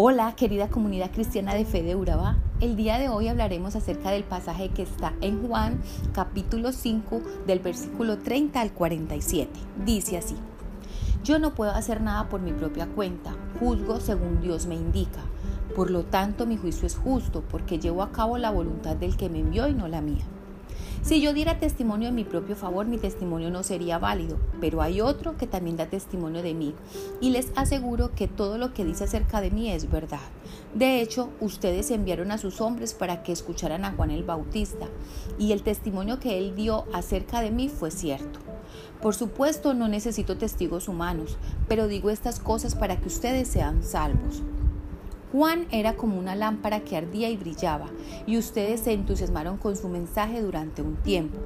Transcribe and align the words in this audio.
Hola 0.00 0.36
querida 0.36 0.68
comunidad 0.68 1.10
cristiana 1.10 1.54
de 1.54 1.64
fe 1.64 1.82
de 1.82 1.96
Urabá. 1.96 2.36
El 2.60 2.76
día 2.76 3.00
de 3.00 3.08
hoy 3.08 3.26
hablaremos 3.26 3.74
acerca 3.74 4.12
del 4.12 4.22
pasaje 4.22 4.68
que 4.68 4.82
está 4.82 5.12
en 5.20 5.44
Juan 5.44 5.80
capítulo 6.12 6.70
5 6.70 7.20
del 7.48 7.58
versículo 7.58 8.18
30 8.18 8.60
al 8.60 8.70
47. 8.70 9.50
Dice 9.84 10.16
así, 10.16 10.36
yo 11.24 11.40
no 11.40 11.52
puedo 11.56 11.72
hacer 11.72 12.00
nada 12.00 12.28
por 12.28 12.40
mi 12.40 12.52
propia 12.52 12.86
cuenta, 12.86 13.34
juzgo 13.58 13.98
según 13.98 14.40
Dios 14.40 14.66
me 14.66 14.76
indica. 14.76 15.18
Por 15.74 15.90
lo 15.90 16.04
tanto 16.04 16.46
mi 16.46 16.56
juicio 16.56 16.86
es 16.86 16.94
justo 16.94 17.42
porque 17.50 17.80
llevo 17.80 18.04
a 18.04 18.12
cabo 18.12 18.38
la 18.38 18.52
voluntad 18.52 18.94
del 18.94 19.16
que 19.16 19.28
me 19.28 19.40
envió 19.40 19.66
y 19.66 19.74
no 19.74 19.88
la 19.88 20.00
mía. 20.00 20.24
Si 21.02 21.20
yo 21.20 21.32
diera 21.32 21.58
testimonio 21.58 22.08
en 22.08 22.14
mi 22.14 22.24
propio 22.24 22.56
favor, 22.56 22.86
mi 22.86 22.98
testimonio 22.98 23.50
no 23.50 23.62
sería 23.62 23.98
válido, 23.98 24.36
pero 24.60 24.82
hay 24.82 25.00
otro 25.00 25.36
que 25.36 25.46
también 25.46 25.76
da 25.76 25.86
testimonio 25.86 26.42
de 26.42 26.54
mí 26.54 26.74
y 27.20 27.30
les 27.30 27.50
aseguro 27.54 28.14
que 28.14 28.28
todo 28.28 28.58
lo 28.58 28.74
que 28.74 28.84
dice 28.84 29.04
acerca 29.04 29.40
de 29.40 29.50
mí 29.50 29.70
es 29.70 29.90
verdad. 29.90 30.20
De 30.74 31.00
hecho, 31.00 31.30
ustedes 31.40 31.90
enviaron 31.90 32.30
a 32.30 32.38
sus 32.38 32.60
hombres 32.60 32.94
para 32.94 33.22
que 33.22 33.32
escucharan 33.32 33.84
a 33.84 33.92
Juan 33.92 34.10
el 34.10 34.24
Bautista 34.24 34.86
y 35.38 35.52
el 35.52 35.62
testimonio 35.62 36.20
que 36.20 36.38
él 36.38 36.54
dio 36.54 36.84
acerca 36.92 37.40
de 37.40 37.52
mí 37.52 37.68
fue 37.68 37.90
cierto. 37.90 38.40
Por 39.00 39.14
supuesto, 39.14 39.74
no 39.74 39.88
necesito 39.88 40.36
testigos 40.36 40.88
humanos, 40.88 41.38
pero 41.68 41.86
digo 41.86 42.10
estas 42.10 42.40
cosas 42.40 42.74
para 42.74 42.96
que 43.00 43.08
ustedes 43.08 43.48
sean 43.48 43.82
salvos. 43.82 44.42
Juan 45.32 45.66
era 45.70 45.94
como 45.94 46.18
una 46.18 46.34
lámpara 46.34 46.80
que 46.80 46.96
ardía 46.96 47.28
y 47.28 47.36
brillaba, 47.36 47.86
y 48.26 48.38
ustedes 48.38 48.80
se 48.80 48.92
entusiasmaron 48.92 49.58
con 49.58 49.76
su 49.76 49.88
mensaje 49.88 50.40
durante 50.40 50.80
un 50.80 50.96
tiempo. 50.96 51.38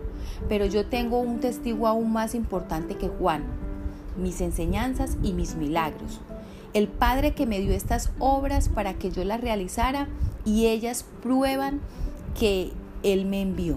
Pero 0.49 0.67
yo 0.67 0.87
tengo 0.87 1.19
un 1.19 1.41
testigo 1.41 1.89
aún 1.89 2.13
más 2.13 2.35
importante 2.35 2.97
que 2.97 3.09
Juan, 3.09 3.43
mis 4.17 4.41
enseñanzas 4.41 5.17
y 5.23 5.33
mis 5.33 5.57
milagros. 5.57 6.21
El 6.75 6.89
Padre 6.89 7.35
que 7.35 7.47
me 7.47 7.61
dio 7.61 7.73
estas 7.73 8.13
obras 8.19 8.69
para 8.69 8.95
que 8.95 9.11
yo 9.11 9.25
las 9.25 9.41
realizara 9.41 10.09
y 10.45 10.67
ellas 10.67 11.05
prueban 11.23 11.81
que 12.39 12.71
Él 13.03 13.27
me 13.27 13.43
envió. 13.43 13.77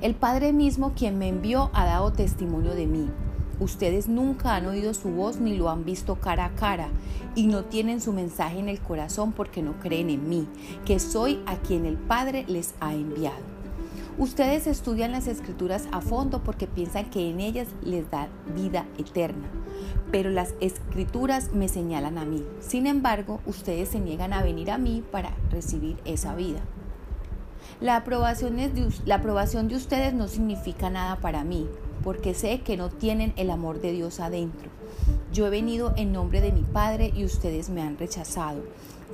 El 0.00 0.14
Padre 0.14 0.54
mismo 0.54 0.92
quien 0.96 1.18
me 1.18 1.28
envió 1.28 1.70
ha 1.74 1.84
dado 1.84 2.12
testimonio 2.12 2.74
de 2.74 2.86
mí. 2.86 3.06
Ustedes 3.60 4.08
nunca 4.08 4.56
han 4.56 4.66
oído 4.66 4.94
su 4.94 5.10
voz 5.10 5.38
ni 5.38 5.56
lo 5.56 5.68
han 5.68 5.84
visto 5.84 6.16
cara 6.16 6.46
a 6.46 6.54
cara 6.54 6.88
y 7.34 7.46
no 7.46 7.64
tienen 7.64 8.00
su 8.00 8.12
mensaje 8.12 8.58
en 8.58 8.68
el 8.68 8.80
corazón 8.80 9.32
porque 9.32 9.62
no 9.62 9.78
creen 9.80 10.10
en 10.10 10.28
mí, 10.28 10.48
que 10.84 10.98
soy 10.98 11.40
a 11.46 11.56
quien 11.56 11.84
el 11.84 11.96
Padre 11.96 12.44
les 12.48 12.74
ha 12.80 12.94
enviado. 12.94 13.60
Ustedes 14.18 14.66
estudian 14.66 15.12
las 15.12 15.26
escrituras 15.26 15.88
a 15.92 16.00
fondo 16.00 16.42
porque 16.42 16.66
piensan 16.66 17.10
que 17.10 17.30
en 17.30 17.40
ellas 17.40 17.68
les 17.82 18.10
da 18.10 18.28
vida 18.54 18.86
eterna, 18.98 19.48
pero 20.10 20.30
las 20.30 20.54
escrituras 20.60 21.52
me 21.54 21.68
señalan 21.68 22.18
a 22.18 22.24
mí. 22.24 22.44
Sin 22.60 22.86
embargo, 22.86 23.40
ustedes 23.46 23.90
se 23.90 24.00
niegan 24.00 24.32
a 24.32 24.42
venir 24.42 24.70
a 24.70 24.78
mí 24.78 25.02
para 25.10 25.32
recibir 25.50 25.96
esa 26.04 26.34
vida. 26.34 26.60
La 27.80 27.96
aprobación, 27.96 28.56
de, 28.56 29.76
ustedes 29.76 30.12
no 30.12 30.28
significa 30.28 30.90
nada 30.90 31.16
para 31.16 31.44
mí, 31.44 31.66
porque 32.02 32.34
sé 32.34 32.60
que 32.60 32.76
no 32.76 32.88
tienen 32.88 33.32
el 33.36 33.50
amor 33.50 33.80
de 33.80 33.92
Dios 33.92 34.20
adentro. 34.20 34.70
Yo 35.32 35.46
he 35.46 35.50
venido 35.50 35.92
en 35.96 36.12
nombre 36.12 36.40
de 36.40 36.52
mi 36.52 36.62
Padre 36.62 37.12
y 37.14 37.24
ustedes 37.24 37.70
me 37.70 37.82
han 37.82 37.98
rechazado. 37.98 38.62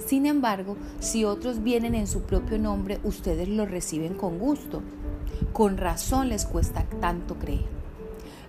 Sin 0.05 0.27
embargo, 0.27 0.77
si 1.01 1.25
otros 1.25 1.62
vienen 1.62 1.95
en 1.95 2.06
su 2.06 2.23
propio 2.23 2.59
nombre, 2.59 3.01
ustedes 3.03 3.48
lo 3.48 3.67
reciben 3.67 4.15
con 4.15 4.39
gusto. 4.39 4.83
Con 5.53 5.78
razón 5.78 6.28
les 6.28 6.47
cuesta 6.47 6.84
tanto 7.01 7.37
creer. 7.37 7.65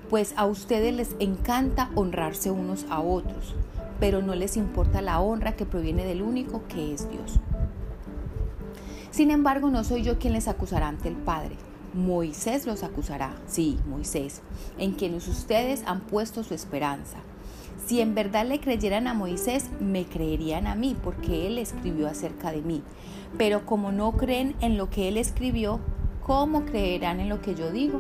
Pues 0.09 0.33
a 0.37 0.45
ustedes 0.45 0.93
les 0.93 1.15
encanta 1.19 1.91
honrarse 1.95 2.51
unos 2.51 2.85
a 2.89 3.01
otros, 3.01 3.55
pero 3.99 4.21
no 4.21 4.35
les 4.35 4.55
importa 4.55 5.01
la 5.01 5.19
honra 5.19 5.55
que 5.55 5.65
proviene 5.65 6.05
del 6.05 6.21
único 6.21 6.63
que 6.67 6.93
es 6.93 7.09
Dios. 7.09 7.39
Sin 9.11 9.31
embargo, 9.31 9.69
no 9.69 9.83
soy 9.83 10.03
yo 10.03 10.19
quien 10.19 10.33
les 10.33 10.47
acusará 10.47 10.87
ante 10.87 11.09
el 11.09 11.15
Padre 11.15 11.57
Moisés 11.97 12.67
los 12.67 12.83
acusará, 12.83 13.35
sí, 13.47 13.79
Moisés, 13.87 14.41
en 14.77 14.91
quienes 14.91 15.27
ustedes 15.27 15.81
han 15.87 16.01
puesto 16.01 16.43
su 16.43 16.53
esperanza. 16.53 17.17
Si 17.87 18.01
en 18.01 18.13
verdad 18.13 18.45
le 18.45 18.59
creyeran 18.59 19.07
a 19.07 19.15
Moisés, 19.15 19.65
me 19.79 20.05
creerían 20.05 20.67
a 20.67 20.75
mí, 20.75 20.95
porque 21.03 21.47
él 21.47 21.57
escribió 21.57 22.07
acerca 22.07 22.51
de 22.51 22.61
mí. 22.61 22.83
Pero 23.39 23.65
como 23.65 23.91
no 23.91 24.11
creen 24.11 24.55
en 24.61 24.77
lo 24.77 24.91
que 24.91 25.07
él 25.07 25.17
escribió, 25.17 25.79
¿cómo 26.21 26.65
creerán 26.65 27.19
en 27.19 27.29
lo 27.29 27.41
que 27.41 27.55
yo 27.55 27.71
digo? 27.71 27.99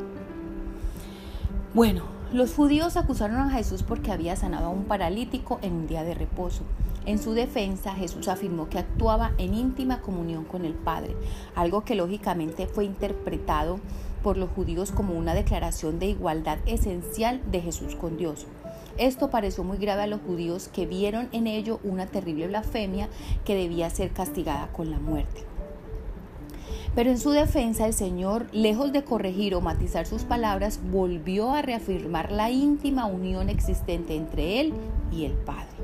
Bueno, 1.73 2.03
los 2.31 2.53
judíos 2.53 2.97
acusaron 2.97 3.37
a 3.37 3.49
Jesús 3.49 3.81
porque 3.81 4.11
había 4.11 4.35
sanado 4.35 4.67
a 4.67 4.71
un 4.71 4.83
paralítico 4.83 5.57
en 5.63 5.73
un 5.73 5.87
día 5.87 6.03
de 6.03 6.13
reposo. 6.13 6.61
En 7.07 7.19
su 7.19 7.31
defensa, 7.31 7.95
Jesús 7.95 8.27
afirmó 8.27 8.67
que 8.67 8.79
actuaba 8.79 9.31
en 9.37 9.53
íntima 9.53 10.01
comunión 10.01 10.43
con 10.43 10.65
el 10.65 10.73
Padre, 10.73 11.15
algo 11.55 11.85
que 11.85 11.95
lógicamente 11.95 12.67
fue 12.67 12.83
interpretado 12.83 13.79
por 14.21 14.35
los 14.35 14.49
judíos 14.49 14.91
como 14.91 15.13
una 15.13 15.33
declaración 15.33 15.99
de 15.99 16.07
igualdad 16.07 16.57
esencial 16.65 17.41
de 17.49 17.61
Jesús 17.61 17.95
con 17.95 18.17
Dios. 18.17 18.45
Esto 18.97 19.29
pareció 19.29 19.63
muy 19.63 19.77
grave 19.77 20.01
a 20.01 20.07
los 20.07 20.19
judíos 20.19 20.67
que 20.67 20.85
vieron 20.85 21.29
en 21.31 21.47
ello 21.47 21.79
una 21.85 22.07
terrible 22.07 22.47
blasfemia 22.47 23.07
que 23.45 23.55
debía 23.55 23.89
ser 23.89 24.11
castigada 24.11 24.67
con 24.73 24.91
la 24.91 24.99
muerte. 24.99 25.45
Pero 26.93 27.09
en 27.09 27.19
su 27.19 27.29
defensa 27.31 27.85
el 27.85 27.93
Señor, 27.93 28.47
lejos 28.51 28.91
de 28.91 29.05
corregir 29.05 29.55
o 29.55 29.61
matizar 29.61 30.05
sus 30.05 30.23
palabras, 30.23 30.81
volvió 30.91 31.51
a 31.51 31.61
reafirmar 31.61 32.33
la 32.33 32.49
íntima 32.49 33.05
unión 33.05 33.47
existente 33.47 34.13
entre 34.13 34.59
Él 34.59 34.73
y 35.09 35.23
el 35.23 35.31
Padre. 35.31 35.76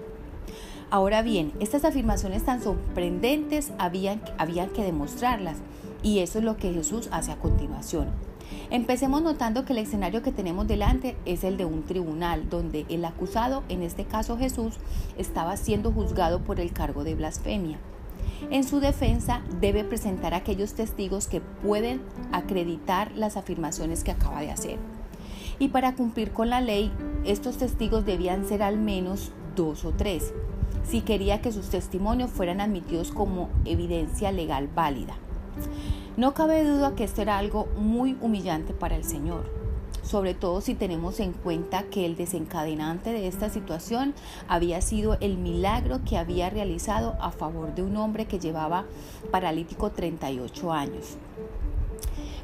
Ahora 0.93 1.23
bien, 1.23 1.53
estas 1.59 1.85
afirmaciones 1.85 2.45
tan 2.45 2.61
sorprendentes 2.61 3.71
habían, 3.79 4.21
habían 4.37 4.69
que 4.69 4.83
demostrarlas 4.83 5.57
y 6.03 6.19
eso 6.19 6.37
es 6.37 6.45
lo 6.45 6.55
que 6.55 6.71
Jesús 6.71 7.09
hace 7.11 7.31
a 7.31 7.37
continuación. 7.37 8.09
Empecemos 8.69 9.23
notando 9.23 9.65
que 9.65 9.73
el 9.73 9.79
escenario 9.79 10.21
que 10.21 10.31
tenemos 10.31 10.67
delante 10.67 11.17
es 11.25 11.43
el 11.43 11.57
de 11.57 11.65
un 11.65 11.81
tribunal, 11.81 12.47
donde 12.47 12.85
el 12.89 13.03
acusado, 13.05 13.63
en 13.69 13.81
este 13.81 14.05
caso 14.05 14.37
Jesús, 14.37 14.75
estaba 15.17 15.57
siendo 15.57 15.91
juzgado 15.91 16.43
por 16.43 16.59
el 16.59 16.71
cargo 16.73 17.03
de 17.03 17.15
blasfemia. 17.15 17.79
En 18.51 18.63
su 18.63 18.79
defensa 18.79 19.41
debe 19.59 19.83
presentar 19.83 20.35
aquellos 20.35 20.75
testigos 20.75 21.25
que 21.25 21.41
pueden 21.41 22.03
acreditar 22.31 23.11
las 23.15 23.35
afirmaciones 23.35 24.03
que 24.03 24.11
acaba 24.11 24.41
de 24.41 24.51
hacer. 24.51 24.77
Y 25.57 25.69
para 25.69 25.95
cumplir 25.95 26.33
con 26.33 26.51
la 26.51 26.61
ley, 26.61 26.91
estos 27.25 27.57
testigos 27.57 28.05
debían 28.05 28.45
ser 28.47 28.61
al 28.61 28.77
menos 28.77 29.31
dos 29.55 29.85
o 29.85 29.91
tres 29.91 30.33
si 30.88 31.01
quería 31.01 31.41
que 31.41 31.51
sus 31.51 31.69
testimonios 31.69 32.31
fueran 32.31 32.61
admitidos 32.61 33.11
como 33.11 33.50
evidencia 33.66 34.31
legal 34.31 34.67
válida. 34.67 35.16
No 36.17 36.34
cabe 36.34 36.63
duda 36.63 36.95
que 36.95 37.03
esto 37.03 37.22
era 37.22 37.38
algo 37.38 37.67
muy 37.78 38.17
humillante 38.22 38.73
para 38.73 38.95
el 38.95 39.03
Señor, 39.03 39.45
sobre 40.03 40.34
todo 40.34 40.61
si 40.61 40.75
tenemos 40.75 41.19
en 41.19 41.34
cuenta 41.34 41.84
que 41.84 42.06
el 42.06 42.16
desencadenante 42.16 43.11
de 43.11 43.28
esta 43.28 43.50
situación 43.50 44.13
había 44.47 44.81
sido 44.81 45.17
el 45.22 45.38
milagro 45.38 46.01
que 46.07 46.17
había 46.17 46.50
realizado 46.50 47.16
a 47.19 47.31
favor 47.31 47.73
de 47.73 47.81
un 47.81 47.97
hombre 47.97 48.25
que 48.25 48.40
llevaba 48.40 48.85
paralítico 49.31 49.91
38 49.91 50.72
años. 50.72 51.17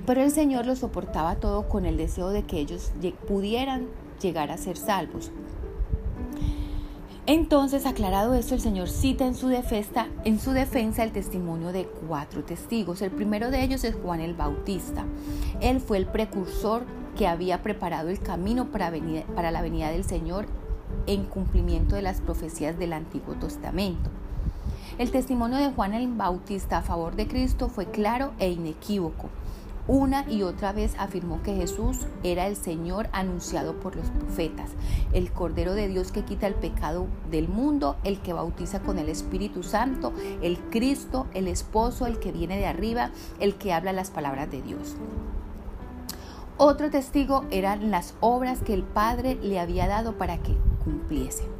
Pero 0.05 0.23
el 0.23 0.31
Señor 0.31 0.65
lo 0.65 0.75
soportaba 0.75 1.35
todo 1.35 1.69
con 1.69 1.85
el 1.85 1.97
deseo 1.97 2.29
de 2.29 2.43
que 2.43 2.59
ellos 2.59 2.91
pudieran 3.27 3.87
llegar 4.19 4.49
a 4.49 4.57
ser 4.57 4.77
salvos, 4.77 5.31
entonces, 7.29 7.85
aclarado 7.85 8.33
esto, 8.33 8.55
el 8.55 8.59
Señor 8.61 8.89
cita 8.89 9.23
en 9.23 9.35
su, 9.35 9.49
defensa, 9.49 10.07
en 10.25 10.39
su 10.39 10.49
defensa 10.49 11.03
el 11.03 11.11
testimonio 11.11 11.71
de 11.71 11.85
cuatro 11.85 12.43
testigos. 12.43 13.03
El 13.03 13.11
primero 13.11 13.51
de 13.51 13.61
ellos 13.61 13.83
es 13.83 13.93
Juan 13.93 14.19
el 14.19 14.33
Bautista. 14.33 15.05
Él 15.61 15.79
fue 15.79 15.97
el 15.97 16.07
precursor 16.07 16.85
que 17.15 17.27
había 17.27 17.61
preparado 17.61 18.09
el 18.09 18.19
camino 18.19 18.71
para, 18.71 18.91
para 19.35 19.51
la 19.51 19.61
venida 19.61 19.91
del 19.91 20.05
Señor 20.05 20.47
en 21.05 21.25
cumplimiento 21.25 21.95
de 21.95 22.01
las 22.01 22.19
profecías 22.19 22.79
del 22.79 22.93
Antiguo 22.93 23.35
Testamento. 23.35 24.09
El 24.97 25.11
testimonio 25.11 25.59
de 25.59 25.69
Juan 25.69 25.93
el 25.93 26.07
Bautista 26.07 26.79
a 26.79 26.81
favor 26.81 27.15
de 27.15 27.27
Cristo 27.27 27.69
fue 27.69 27.85
claro 27.85 28.31
e 28.39 28.49
inequívoco. 28.49 29.29
Una 29.89 30.23
y 30.29 30.43
otra 30.43 30.71
vez 30.71 30.93
afirmó 30.99 31.41
que 31.41 31.55
Jesús 31.55 32.05
era 32.21 32.45
el 32.45 32.55
Señor 32.55 33.09
anunciado 33.11 33.79
por 33.79 33.95
los 33.95 34.07
profetas, 34.11 34.69
el 35.13 35.31
Cordero 35.31 35.73
de 35.73 35.87
Dios 35.87 36.11
que 36.11 36.23
quita 36.23 36.45
el 36.45 36.53
pecado 36.53 37.07
del 37.31 37.47
mundo, 37.47 37.95
el 38.03 38.19
que 38.19 38.31
bautiza 38.31 38.81
con 38.81 38.99
el 38.99 39.09
Espíritu 39.09 39.63
Santo, 39.63 40.13
el 40.43 40.59
Cristo, 40.59 41.25
el 41.33 41.47
esposo, 41.47 42.05
el 42.05 42.19
que 42.19 42.31
viene 42.31 42.59
de 42.59 42.67
arriba, 42.67 43.09
el 43.39 43.55
que 43.55 43.73
habla 43.73 43.91
las 43.91 44.11
palabras 44.11 44.51
de 44.51 44.61
Dios. 44.61 44.95
Otro 46.57 46.91
testigo 46.91 47.45
eran 47.49 47.89
las 47.89 48.13
obras 48.19 48.61
que 48.61 48.75
el 48.75 48.83
Padre 48.83 49.39
le 49.41 49.59
había 49.59 49.87
dado 49.87 50.19
para 50.19 50.37
que 50.37 50.55
cumpliese. 50.83 51.58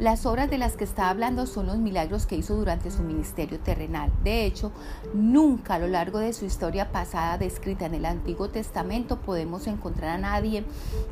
Las 0.00 0.24
obras 0.24 0.48
de 0.48 0.56
las 0.56 0.78
que 0.78 0.84
está 0.84 1.10
hablando 1.10 1.44
son 1.44 1.66
los 1.66 1.76
milagros 1.76 2.24
que 2.24 2.34
hizo 2.34 2.56
durante 2.56 2.90
su 2.90 3.02
ministerio 3.02 3.60
terrenal. 3.60 4.10
De 4.24 4.46
hecho, 4.46 4.72
nunca 5.12 5.74
a 5.74 5.78
lo 5.78 5.88
largo 5.88 6.20
de 6.20 6.32
su 6.32 6.46
historia 6.46 6.90
pasada 6.90 7.36
descrita 7.36 7.84
en 7.84 7.92
el 7.92 8.06
Antiguo 8.06 8.48
Testamento 8.48 9.20
podemos 9.20 9.66
encontrar 9.66 10.08
a 10.08 10.18
nadie 10.18 10.64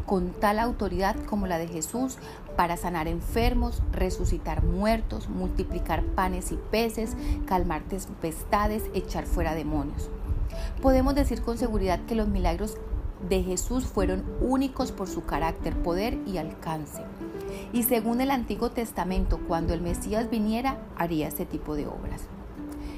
con 0.06 0.31
tal 0.31 0.58
autoridad 0.58 1.17
como 1.26 1.46
la 1.46 1.58
de 1.58 1.69
Jesús 1.69 2.17
para 2.56 2.79
sanar 2.79 3.08
enfermos, 3.08 3.82
resucitar 3.93 4.64
muertos, 4.64 5.29
multiplicar 5.29 6.02
panes 6.02 6.50
y 6.50 6.56
peces, 6.56 7.14
calmar 7.44 7.82
tempestades, 7.82 8.85
echar 8.94 9.26
fuera 9.26 9.55
demonios. 9.55 10.08
Podemos 10.81 11.14
decir 11.14 11.43
con 11.43 11.58
seguridad 11.58 12.00
que 12.06 12.14
los 12.14 12.29
milagros 12.29 12.79
de 13.29 13.43
Jesús 13.43 13.85
fueron 13.85 14.25
únicos 14.41 14.93
por 14.93 15.09
su 15.09 15.25
carácter, 15.25 15.75
poder 15.82 16.19
y 16.26 16.38
alcance. 16.38 17.03
Y 17.73 17.82
según 17.82 18.20
el 18.20 18.31
Antiguo 18.31 18.70
Testamento, 18.70 19.38
cuando 19.47 19.75
el 19.75 19.81
Mesías 19.81 20.31
viniera, 20.31 20.79
haría 20.97 21.29
este 21.29 21.47
tipo 21.47 21.75
de 21.75 21.87
obras. 21.87 22.23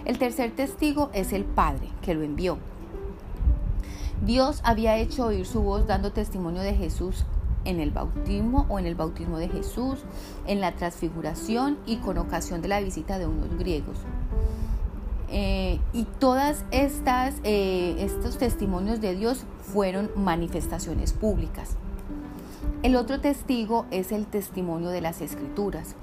El 0.05 0.19
tercer 0.19 0.53
testigo 0.53 1.11
es 1.13 1.33
el 1.33 1.45
Padre, 1.45 1.89
que 2.03 2.15
lo 2.15 2.23
envió. 2.23 2.59
Dios 4.25 4.61
había 4.65 4.97
hecho 4.99 5.27
oír 5.27 5.47
su 5.47 5.63
voz 5.63 5.87
dando 5.87 6.13
testimonio 6.13 6.63
de 6.63 6.75
Jesús 6.75 7.25
en 7.65 7.81
el 7.81 7.91
bautismo 7.91 8.67
o 8.69 8.79
en 8.79 8.87
el 8.87 8.95
bautismo 8.95 9.39
de 9.39 9.49
Jesús, 9.49 9.99
en 10.47 10.61
la 10.61 10.73
transfiguración 10.73 11.79
y 11.87 11.97
con 11.97 12.19
ocasión 12.19 12.63
de 12.63 12.69
la 12.69 12.81
visita 12.81 13.19
de 13.19 13.27
unos 13.27 13.57
griegos. 13.59 13.99
Eh, 15.33 15.79
y 15.93 16.05
todas 16.19 16.65
estas 16.73 17.37
eh, 17.45 17.95
estos 17.99 18.37
testimonios 18.37 19.01
de 19.01 19.15
Dios 19.15 19.45
fueron 19.63 20.11
manifestaciones 20.17 21.13
públicas. 21.13 21.77
El 22.83 22.97
otro 22.97 23.21
testigo 23.21 23.87
es 23.91 24.11
el 24.11 24.27
testimonio 24.27 24.89
de 24.89 25.03
las 25.03 25.21
escrituras. 25.21 25.95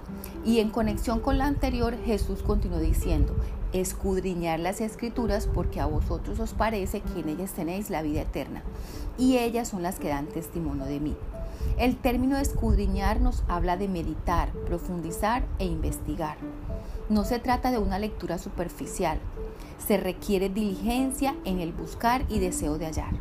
Y 0.46 0.60
en 0.60 0.70
conexión 0.70 1.20
con 1.20 1.38
la 1.38 1.48
anterior, 1.48 1.96
Jesús 2.06 2.44
continuó 2.44 2.80
diciendo, 2.80 3.36
escudriñar 3.74 4.60
las 4.60 4.80
escrituras 4.80 5.50
porque 5.52 5.80
a 5.80 5.88
vosotros 5.88 6.40
os 6.40 6.54
parece 6.54 7.02
que 7.02 7.20
en 7.20 7.30
ellas 7.30 7.52
tenéis 7.52 7.90
la 7.90 8.02
vida 8.02 8.22
eterna. 8.22 8.62
Y 9.18 9.38
ellas 9.38 9.68
son 9.70 9.82
las 9.82 10.00
que 10.00 10.10
dan 10.10 10.28
testimonio 10.28 10.86
de 10.86 11.00
mí. 11.00 11.16
El 11.78 11.98
término 11.98 12.38
escudriñar 12.38 13.22
nos 13.22 13.44
habla 13.48 13.76
de 13.76 13.88
meditar, 13.88 14.52
profundizar 14.68 15.44
e 15.60 15.66
investigar. 15.66 16.38
No 17.10 17.24
se 17.24 17.40
trata 17.40 17.72
de 17.72 17.78
una 17.78 18.00
lectura 18.00 18.38
superficial. 18.38 19.20
Se 19.78 19.98
requiere 19.98 20.50
diligencia 20.50 21.36
en 21.46 21.60
el 21.60 21.72
buscar 21.72 22.26
y 22.28 22.40
deseo 22.40 22.78
de 22.78 22.86
hallar. 22.86 23.14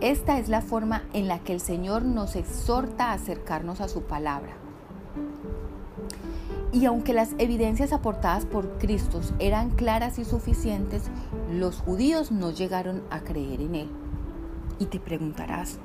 Esta 0.00 0.38
es 0.38 0.48
la 0.48 0.62
forma 0.62 1.04
en 1.12 1.28
la 1.28 1.38
que 1.40 1.52
el 1.52 1.60
Señor 1.60 2.02
nos 2.02 2.36
exhorta 2.36 3.10
a 3.10 3.12
acercarnos 3.14 3.80
a 3.80 3.88
su 3.88 4.02
palabra. 4.02 4.54
Y 6.72 6.84
aunque 6.86 7.12
las 7.12 7.34
evidencias 7.38 7.92
aportadas 7.92 8.44
por 8.44 8.78
Cristo 8.78 9.20
eran 9.38 9.70
claras 9.70 10.18
y 10.18 10.24
suficientes, 10.24 11.04
los 11.50 11.76
judíos 11.76 12.30
no 12.32 12.50
llegaron 12.50 13.02
a 13.10 13.20
creer 13.20 13.60
en 13.60 13.74
Él. 13.74 13.90
Y 14.78 14.86
te 14.86 15.00
preguntarás, 15.00 15.78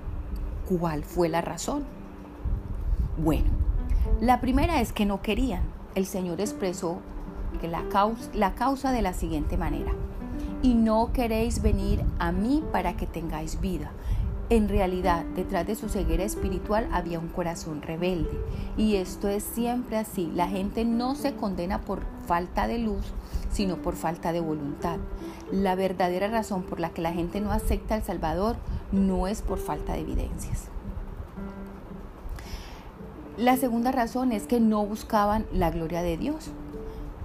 ¿cuál 0.67 1.03
fue 1.03 1.29
la 1.29 1.41
razón? 1.41 1.85
Bueno, 3.17 3.49
la 4.19 4.41
primera 4.41 4.81
es 4.81 4.91
que 4.91 5.05
no 5.05 5.21
querían. 5.21 5.80
El 5.95 6.05
Señor 6.05 6.39
expresó 6.39 6.99
que 7.59 7.67
la 7.67 7.83
causa, 7.89 8.29
la 8.33 8.55
causa 8.55 8.91
de 8.91 9.01
la 9.01 9.13
siguiente 9.13 9.57
manera 9.57 9.91
y 10.61 10.73
no 10.73 11.11
queréis 11.11 11.61
venir 11.61 12.03
a 12.19 12.31
mí 12.31 12.63
para 12.71 12.95
que 12.95 13.07
tengáis 13.07 13.59
vida. 13.59 13.91
En 14.49 14.67
realidad, 14.67 15.23
detrás 15.35 15.65
de 15.65 15.75
su 15.75 15.87
ceguera 15.87 16.23
espiritual 16.23 16.89
había 16.91 17.19
un 17.19 17.29
corazón 17.29 17.81
rebelde. 17.81 18.37
Y 18.75 18.95
esto 18.97 19.29
es 19.29 19.43
siempre 19.43 19.97
así. 19.97 20.29
La 20.35 20.49
gente 20.49 20.83
no 20.83 21.15
se 21.15 21.35
condena 21.35 21.79
por 21.79 22.01
falta 22.27 22.67
de 22.67 22.77
luz, 22.77 23.13
sino 23.49 23.77
por 23.77 23.95
falta 23.95 24.33
de 24.33 24.41
voluntad. 24.41 24.97
La 25.51 25.75
verdadera 25.75 26.27
razón 26.27 26.63
por 26.63 26.81
la 26.81 26.89
que 26.89 27.01
la 27.01 27.13
gente 27.13 27.39
no 27.39 27.51
acepta 27.51 27.95
al 27.95 28.03
Salvador 28.03 28.57
no 28.91 29.27
es 29.27 29.41
por 29.41 29.57
falta 29.57 29.93
de 29.93 30.01
evidencias. 30.01 30.70
La 33.37 33.55
segunda 33.55 33.91
razón 33.91 34.31
es 34.31 34.45
que 34.45 34.59
no 34.59 34.85
buscaban 34.85 35.45
la 35.53 35.71
gloria 35.71 36.01
de 36.01 36.17
Dios. 36.17 36.51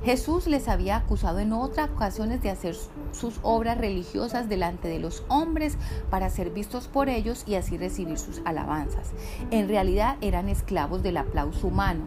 Jesús 0.05 0.47
les 0.47 0.69
había 0.69 0.97
acusado 0.97 1.41
en 1.41 1.53
otras 1.53 1.91
ocasiones 1.91 2.41
de 2.41 2.51
hacer 2.51 2.77
sus 3.11 3.41
obras 3.43 3.77
religiosas 3.77 4.49
delante 4.49 4.87
de 4.87 5.01
los 5.01 5.25
hombres 5.29 5.77
para 6.09 6.31
ser 6.31 6.51
vistos 6.51 6.87
por 6.87 7.09
ellos 7.09 7.43
y 7.47 7.57
así 7.57 7.77
recibir 7.77 8.19
sus 8.19 8.41
alabanzas. 8.45 9.11
En 9.51 9.69
realidad 9.69 10.17
eran 10.21 10.49
esclavos 10.49 11.03
del 11.03 11.17
aplauso 11.17 11.67
humano. 11.67 12.05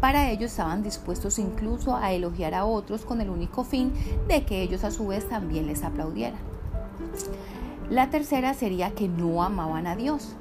Para 0.00 0.30
ellos 0.30 0.52
estaban 0.52 0.84
dispuestos 0.84 1.40
incluso 1.40 1.96
a 1.96 2.12
elogiar 2.12 2.54
a 2.54 2.64
otros 2.64 3.04
con 3.04 3.20
el 3.20 3.30
único 3.30 3.64
fin 3.64 3.92
de 4.28 4.44
que 4.44 4.62
ellos 4.62 4.84
a 4.84 4.92
su 4.92 5.08
vez 5.08 5.28
también 5.28 5.66
les 5.66 5.82
aplaudieran. 5.82 6.38
La 7.90 8.10
tercera 8.10 8.54
sería 8.54 8.92
que 8.92 9.08
no 9.08 9.42
amaban 9.42 9.88
a 9.88 9.96
Dios. 9.96 10.36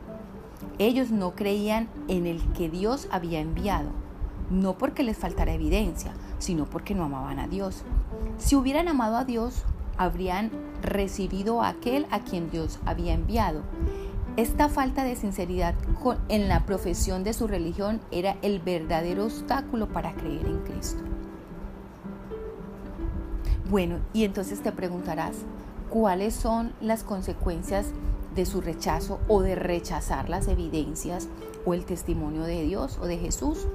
Ellos 0.78 1.12
no 1.12 1.36
creían 1.36 1.88
en 2.08 2.26
el 2.26 2.42
que 2.54 2.70
Dios 2.70 3.08
había 3.12 3.40
enviado, 3.40 3.90
no 4.50 4.78
porque 4.78 5.04
les 5.04 5.18
faltara 5.18 5.54
evidencia, 5.54 6.14
sino 6.40 6.66
porque 6.66 6.96
no 6.96 7.04
amaban 7.04 7.40
a 7.40 7.48
Dios. 7.48 7.84
Si 8.38 8.56
hubieran 8.56 8.88
amado 8.88 9.18
a 9.18 9.26
Dios, 9.26 9.64
habrían 9.98 10.52
recibido 10.82 11.62
a 11.62 11.70
aquel 11.70 12.06
a 12.12 12.20
quien 12.20 12.50
Dios 12.50 12.80
había 12.86 13.14
enviado. 13.14 13.62
Esta 14.38 14.70
falta 14.70 15.04
de 15.04 15.18
sinceridad 15.18 15.76
en 16.30 16.48
la 16.48 16.66
profesión 16.66 17.26
de 17.26 17.34
su 17.34 17.48
religión 17.48 18.00
era 18.10 18.38
el 18.42 18.60
verdadero 18.60 19.26
obstáculo 19.26 19.90
para 19.90 20.14
creer 20.14 20.46
en 20.46 20.60
Cristo. 20.60 21.04
Bueno, 23.70 23.98
y 24.14 24.24
entonces 24.24 24.62
te 24.62 24.72
preguntarás, 24.72 25.36
¿cuáles 25.90 26.34
son 26.34 26.72
las 26.80 27.04
consecuencias 27.04 27.88
de 28.36 28.46
su 28.46 28.62
rechazo 28.62 29.20
o 29.28 29.42
de 29.42 29.56
rechazar 29.56 30.30
las 30.30 30.48
evidencias 30.48 31.28
o 31.66 31.74
el 31.74 31.86
testimonio 31.86 32.44
de 32.44 32.64
Dios 32.64 32.98
o 33.02 33.06
de 33.06 33.18
Jesús? 33.18 33.68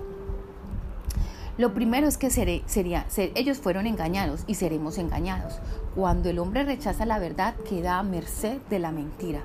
Lo 1.56 1.72
primero 1.72 2.08
es 2.08 2.18
que 2.18 2.30
sería, 2.30 3.06
ellos 3.16 3.58
fueron 3.58 3.86
engañados 3.86 4.42
y 4.48 4.54
seremos 4.54 4.98
engañados. 4.98 5.60
Cuando 5.94 6.28
el 6.28 6.40
hombre 6.40 6.64
rechaza 6.64 7.06
la 7.06 7.20
verdad, 7.20 7.54
queda 7.68 8.00
a 8.00 8.02
merced 8.02 8.58
de 8.70 8.80
la 8.80 8.90
mentira. 8.90 9.42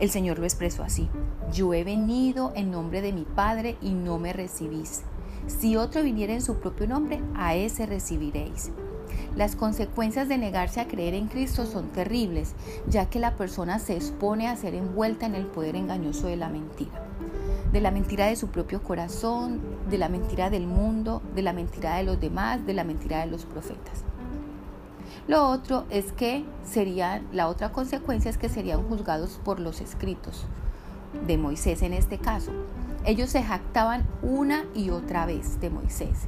El 0.00 0.10
Señor 0.10 0.40
lo 0.40 0.44
expresó 0.44 0.82
así. 0.82 1.08
Yo 1.52 1.72
he 1.72 1.84
venido 1.84 2.52
en 2.56 2.72
nombre 2.72 3.00
de 3.00 3.12
mi 3.12 3.22
Padre 3.22 3.76
y 3.80 3.90
no 3.90 4.18
me 4.18 4.32
recibís. 4.32 5.02
Si 5.46 5.76
otro 5.76 6.02
viniera 6.02 6.32
en 6.32 6.42
su 6.42 6.56
propio 6.56 6.88
nombre, 6.88 7.20
a 7.36 7.54
ese 7.54 7.86
recibiréis. 7.86 8.72
Las 9.36 9.56
consecuencias 9.56 10.28
de 10.28 10.38
negarse 10.38 10.80
a 10.80 10.88
creer 10.88 11.14
en 11.14 11.28
Cristo 11.28 11.66
son 11.66 11.88
terribles, 11.88 12.54
ya 12.88 13.06
que 13.06 13.18
la 13.18 13.36
persona 13.36 13.78
se 13.78 13.96
expone 13.96 14.48
a 14.48 14.56
ser 14.56 14.74
envuelta 14.74 15.26
en 15.26 15.34
el 15.34 15.46
poder 15.46 15.76
engañoso 15.76 16.26
de 16.26 16.36
la 16.36 16.48
mentira 16.48 17.02
de 17.72 17.80
la 17.80 17.90
mentira 17.90 18.26
de 18.26 18.36
su 18.36 18.48
propio 18.48 18.82
corazón, 18.82 19.60
de 19.88 19.96
la 19.96 20.08
mentira 20.10 20.50
del 20.50 20.66
mundo, 20.66 21.22
de 21.34 21.42
la 21.42 21.54
mentira 21.54 21.96
de 21.96 22.04
los 22.04 22.20
demás, 22.20 22.64
de 22.66 22.74
la 22.74 22.84
mentira 22.84 23.20
de 23.20 23.26
los 23.26 23.46
profetas. 23.46 24.04
Lo 25.26 25.48
otro 25.48 25.86
es 25.88 26.12
que 26.12 26.44
sería, 26.64 27.22
la 27.32 27.48
otra 27.48 27.72
consecuencia 27.72 28.30
es 28.30 28.36
que 28.36 28.48
serían 28.48 28.86
juzgados 28.88 29.40
por 29.42 29.58
los 29.58 29.80
escritos 29.80 30.44
de 31.26 31.38
Moisés 31.38 31.82
en 31.82 31.94
este 31.94 32.18
caso. 32.18 32.52
Ellos 33.04 33.30
se 33.30 33.42
jactaban 33.42 34.04
una 34.22 34.64
y 34.74 34.90
otra 34.90 35.24
vez 35.24 35.60
de 35.60 35.70
Moisés. 35.70 36.26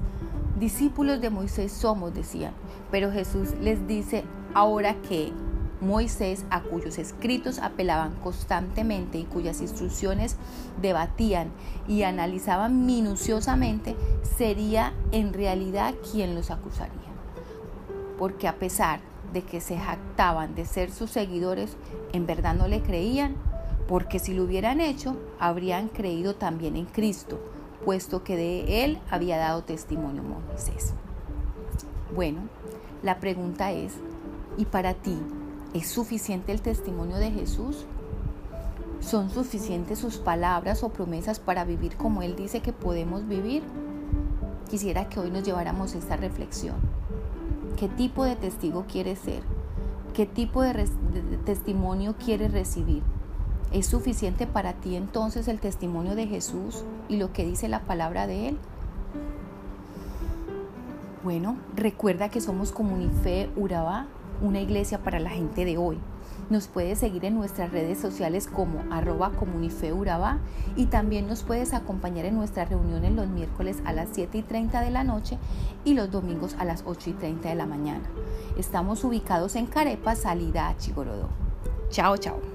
Discípulos 0.59 1.21
de 1.21 1.31
Moisés 1.31 1.73
somos, 1.73 2.15
decían, 2.15 2.53
pero 2.93 3.11
Jesús 3.11 3.55
les 3.61 3.89
dice 3.89 4.23
ahora 4.55 4.95
que 5.03 5.33
Moisés, 5.81 6.45
a 6.51 6.63
cuyos 6.63 6.99
escritos 6.99 7.59
apelaban 7.59 8.15
constantemente 8.23 9.19
y 9.19 9.25
cuyas 9.25 9.61
instrucciones 9.61 10.37
debatían 10.81 11.51
y 11.89 12.05
analizaban 12.05 12.87
minuciosamente, 12.87 13.97
sería 14.37 14.95
en 15.11 15.33
realidad 15.33 15.95
quien 16.11 16.37
los 16.37 16.53
acusaría. 16.53 16.95
Porque 18.17 18.47
a 18.47 18.55
pesar 18.55 19.01
de 19.33 19.43
que 19.43 19.61
se 19.61 19.77
jactaban 19.77 20.55
de 20.55 20.67
ser 20.67 20.93
sus 20.93 21.11
seguidores, 21.11 21.77
en 22.13 22.27
verdad 22.27 22.55
no 22.55 22.69
le 22.69 22.81
creían, 22.81 23.35
porque 23.89 24.21
si 24.21 24.33
lo 24.33 24.45
hubieran 24.45 24.81
hecho, 24.81 25.17
habrían 25.41 25.89
creído 25.89 26.37
también 26.37 26.77
en 26.77 26.87
Cristo, 26.87 27.41
puesto 27.85 28.23
que 28.25 28.37
de 28.37 28.85
él 28.85 28.99
había 29.11 29.37
dado 29.39 29.63
testimonio 29.63 30.23
Moisés. 30.23 30.95
Bueno, 32.15 32.43
la 33.03 33.21
pregunta 33.21 33.73
es, 33.73 33.95
¿y 34.57 34.65
para 34.67 34.95
ti 34.95 35.19
¿Es 35.75 35.89
suficiente 35.89 36.53
el 36.53 36.61
testimonio 36.61 37.17
de 37.17 37.33
Jesús? 37.33 37.85
¿Son 39.01 39.29
suficientes 39.29 39.99
sus 39.99 40.19
palabras 40.19 40.85
o 40.85 40.91
promesas 40.91 41.41
para 41.41 41.65
vivir 41.65 41.97
como 41.97 42.23
Él 42.23 42.37
dice 42.37 42.61
que 42.61 42.73
podemos 42.73 43.27
vivir? 43.27 43.65
Quisiera 44.71 45.09
que 45.09 45.19
hoy 45.19 45.33
nos 45.33 45.43
lleváramos 45.43 45.97
esta 45.97 46.17
reflexión. 46.17 46.77
¿Qué 47.77 47.89
tipo 47.89 48.25
de 48.25 48.37
testigo 48.37 48.85
quieres 48.87 49.19
ser? 49.19 49.43
¿Qué 50.15 50.27
tipo 50.27 50.63
de, 50.63 50.73
de 50.75 51.39
testimonio 51.45 52.15
quieres 52.25 52.53
recibir? 52.53 53.03
¿Es 53.75 53.87
suficiente 53.87 54.47
para 54.47 54.75
ti 54.75 54.95
entonces 54.95 55.49
el 55.49 55.59
testimonio 55.59 56.15
de 56.15 56.29
Jesús 56.29 56.85
y 57.09 57.17
lo 57.17 57.33
que 57.33 57.45
dice 57.45 57.67
la 57.67 57.81
palabra 57.81 58.29
de 58.29 58.51
Él? 58.51 58.59
Bueno, 61.25 61.57
recuerda 61.75 62.29
que 62.29 62.41
somos 62.41 62.71
Comunife 62.71 63.51
Urabá, 63.57 64.07
una 64.41 64.61
iglesia 64.61 65.03
para 65.03 65.19
la 65.19 65.31
gente 65.31 65.65
de 65.65 65.77
hoy. 65.77 65.99
Nos 66.51 66.69
puedes 66.69 67.01
seguir 67.01 67.25
en 67.25 67.35
nuestras 67.35 67.73
redes 67.73 67.99
sociales 67.99 68.47
como 68.47 68.85
arroba 68.93 69.31
comunifeuraba 69.33 70.39
y 70.77 70.87
también 70.87 71.27
nos 71.27 71.43
puedes 71.43 71.75
acompañar 71.75 72.27
en 72.27 72.37
nuestras 72.37 72.69
reuniones 72.69 73.11
los 73.11 73.27
miércoles 73.27 73.79
a 73.85 73.93
las 73.93 74.11
7 74.13 74.39
y 74.39 74.43
30 74.43 74.83
de 74.83 74.91
la 74.93 75.03
noche 75.03 75.37
y 75.85 75.95
los 75.95 76.13
domingos 76.13 76.55
a 76.61 76.65
las 76.65 76.85
8 76.87 77.11
y 77.11 77.13
30 77.15 77.49
de 77.49 77.55
la 77.57 77.67
mañana. 77.67 78.09
Estamos 78.57 79.03
ubicados 79.03 79.57
en 79.57 79.67
Carepa, 79.67 80.15
salida 80.15 80.69
a 80.69 80.77
Chigorodó. 80.77 81.29
Chao, 81.91 82.17
chao. 82.19 82.54